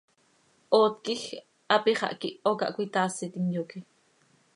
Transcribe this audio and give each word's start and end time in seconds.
Oot 0.77 0.95
quij 1.05 1.23
hapi 1.71 1.91
xah 1.99 2.17
quiho 2.21 2.51
cah 2.59 2.73
cöitaasitim, 2.75 3.45
yoque. 3.55 3.79